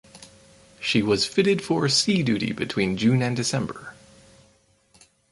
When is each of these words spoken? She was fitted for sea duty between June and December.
She 0.79 1.03
was 1.03 1.27
fitted 1.27 1.63
for 1.63 1.87
sea 1.87 2.23
duty 2.23 2.53
between 2.53 2.97
June 2.97 3.21
and 3.21 3.35
December. 3.35 3.93